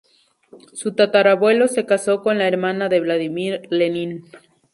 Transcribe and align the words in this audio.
Su 0.73 0.95
tatara-abuelo 0.95 1.67
se 1.67 1.85
casó 1.85 2.23
con 2.23 2.39
la 2.39 2.47
hermana 2.47 2.89
de 2.89 3.01
Vladimir 3.01 3.67
Lenin. 3.69 4.25